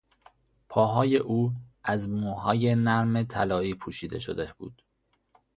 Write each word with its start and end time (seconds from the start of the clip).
پاهای 0.69 1.17
او 1.17 1.53
از 1.83 2.09
موهای 2.09 2.75
نرم 2.75 3.23
طلایی 3.23 3.73
پوشیده 3.73 4.19
شده 4.19 4.53
بود. 4.57 4.81